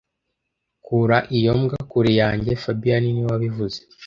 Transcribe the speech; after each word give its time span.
Kura 0.85 1.17
iyo 1.37 1.51
mbwa 1.61 1.79
kure 1.89 2.11
yanjye 2.21 2.51
fabien 2.63 3.03
niwe 3.11 3.27
wabivuze 3.33 3.79